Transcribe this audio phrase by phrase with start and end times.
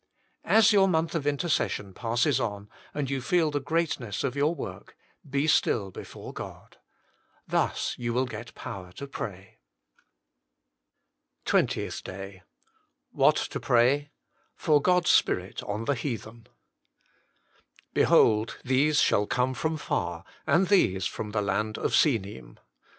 [0.43, 4.97] As your month of intercession passes on, and you feel the greatness of your work,
[5.29, 6.77] be still before God.
[7.47, 9.59] Thus you will get power to pray.
[11.45, 12.43] SPECIAL PETITIONS PRAY WITHOUT CEASING TWENTIETH DAY
[13.11, 14.07] WHAT TO PKAY.
[14.57, 16.45] Jor o& a Spirit on ilje
[17.93, 22.57] "Behold, these shall come from far; and these from the land of Sinim."